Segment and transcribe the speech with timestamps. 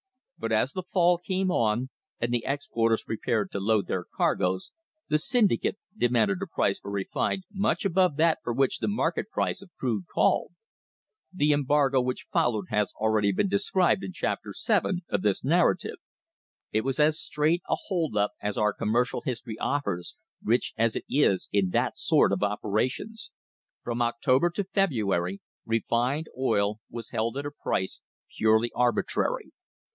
[0.39, 4.71] But as the fall came on and the exporters prepared to load their cargoes,
[5.07, 9.61] the syndicate demanded a price for refined much above that for which the market price
[9.61, 10.53] of crude called.
[11.31, 15.97] The embargo which followed has already been described in Chapter VII of this narrative.
[16.71, 21.05] It was as straight a hold up as our commercial history offers, rich as it
[21.07, 23.29] is in that sort of operations.
[23.83, 28.01] From October to February refined oil was held at a price
[28.35, 29.51] purely arbitrary.